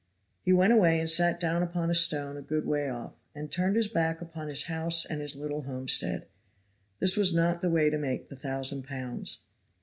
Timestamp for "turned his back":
3.51-4.19